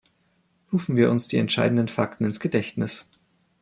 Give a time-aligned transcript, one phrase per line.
[0.73, 3.07] Rufen wir uns die entscheidenden Fakten ins Gedächtnis.